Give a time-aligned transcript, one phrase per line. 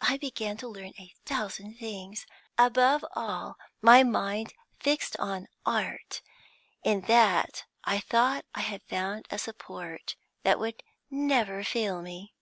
[0.00, 2.26] I began to learn a thousand things.
[2.56, 6.22] Above all, my mind fixed on Art;
[6.84, 10.14] in that I thought I had found a support
[10.44, 12.34] that would never fail me.